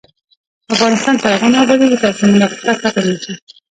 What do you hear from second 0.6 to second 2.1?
افغانستان تر هغو نه ابادیږي،